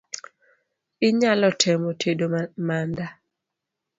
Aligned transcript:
Inyalo 1.07 1.49
temo 1.61 1.89
tedo 2.01 2.25
manda? 2.67 3.05